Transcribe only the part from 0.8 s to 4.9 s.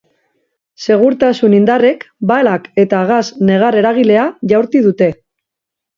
Segurtasun-indarrek balak eta gas negar-eragilea jaurti